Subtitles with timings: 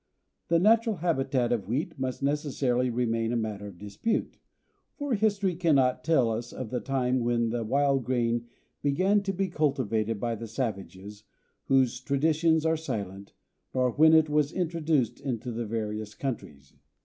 [0.47, 4.39] The natural habitat of wheat must necessarily remain a matter of dispute,
[4.97, 8.47] for history cannot tell us of the time when the wild grain
[8.81, 11.23] began to be cultivated by the savages,
[11.65, 13.33] whose traditions are silent,
[13.75, 16.73] nor when it was introduced into the various countries.